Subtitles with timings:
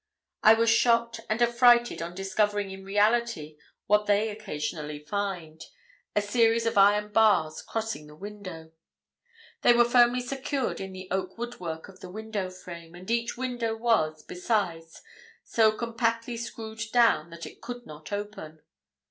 [0.41, 5.63] I was shocked and affrighted on discovering in reality what they occasionally find
[6.15, 8.71] a series of iron bars crossing the window!
[9.61, 13.75] They were firmly secured in the oak woodwork of the window frame, and each window
[13.75, 15.03] was, besides,
[15.43, 18.63] so compactly screwed down that it could not open.